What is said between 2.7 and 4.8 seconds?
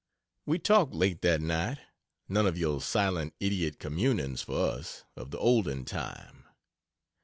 silent idiot "communings" for